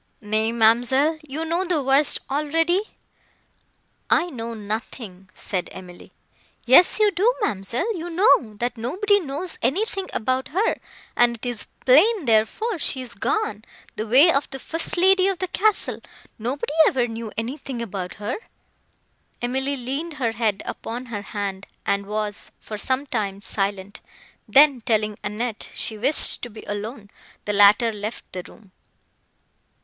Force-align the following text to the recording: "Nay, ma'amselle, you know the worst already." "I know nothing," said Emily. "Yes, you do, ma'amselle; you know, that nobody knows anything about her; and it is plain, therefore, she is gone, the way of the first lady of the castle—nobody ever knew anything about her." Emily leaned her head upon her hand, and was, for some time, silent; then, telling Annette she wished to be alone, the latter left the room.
"Nay, 0.19 0.51
ma'amselle, 0.51 1.19
you 1.29 1.45
know 1.45 1.63
the 1.63 1.83
worst 1.83 2.17
already." 2.27 2.81
"I 4.09 4.31
know 4.31 4.55
nothing," 4.55 5.29
said 5.35 5.69
Emily. 5.71 6.11
"Yes, 6.65 6.97
you 6.99 7.11
do, 7.11 7.31
ma'amselle; 7.39 7.85
you 7.95 8.09
know, 8.09 8.55
that 8.55 8.77
nobody 8.77 9.19
knows 9.19 9.59
anything 9.61 10.07
about 10.11 10.47
her; 10.47 10.77
and 11.15 11.35
it 11.35 11.45
is 11.47 11.67
plain, 11.85 12.25
therefore, 12.25 12.79
she 12.79 13.03
is 13.03 13.13
gone, 13.13 13.63
the 13.95 14.07
way 14.07 14.31
of 14.33 14.49
the 14.49 14.57
first 14.57 14.97
lady 14.97 15.27
of 15.27 15.37
the 15.37 15.47
castle—nobody 15.47 16.73
ever 16.87 17.07
knew 17.07 17.31
anything 17.37 17.79
about 17.79 18.15
her." 18.15 18.37
Emily 19.39 19.77
leaned 19.77 20.13
her 20.15 20.31
head 20.31 20.63
upon 20.65 21.05
her 21.13 21.21
hand, 21.21 21.67
and 21.85 22.07
was, 22.07 22.49
for 22.57 22.75
some 22.75 23.05
time, 23.05 23.39
silent; 23.39 23.99
then, 24.47 24.81
telling 24.81 25.19
Annette 25.23 25.69
she 25.75 25.95
wished 25.95 26.41
to 26.41 26.49
be 26.49 26.63
alone, 26.63 27.11
the 27.45 27.53
latter 27.53 27.93
left 27.93 28.23
the 28.33 28.41
room. 28.47 28.71